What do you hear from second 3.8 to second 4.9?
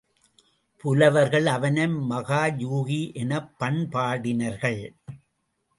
பாடினர்கள்.